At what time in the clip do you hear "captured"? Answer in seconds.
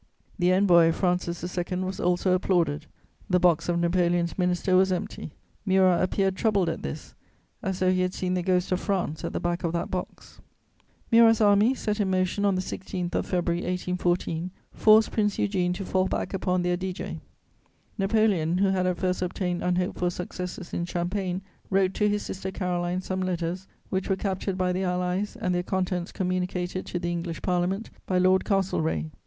24.15-24.57